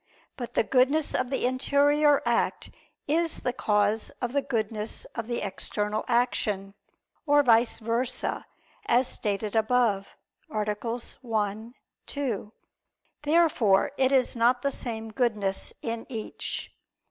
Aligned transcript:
But 0.35 0.55
the 0.55 0.63
goodness 0.63 1.13
of 1.13 1.29
the 1.29 1.45
interior 1.45 2.23
act 2.25 2.71
is 3.07 3.37
the 3.41 3.53
cause 3.53 4.09
of 4.19 4.31
the 4.33 4.41
goodness 4.41 5.05
of 5.13 5.27
the 5.27 5.43
external 5.43 6.03
action, 6.07 6.73
or 7.27 7.43
vice 7.43 7.77
versa, 7.77 8.47
as 8.87 9.05
stated 9.05 9.55
above 9.55 10.17
(AA. 10.49 10.73
1, 11.21 11.75
2). 12.07 12.51
Therefore 13.21 13.91
it 13.95 14.11
is 14.11 14.35
not 14.35 14.63
the 14.63 14.71
same 14.71 15.11
goodness 15.11 15.71
in 15.83 16.07
each. 16.09 16.73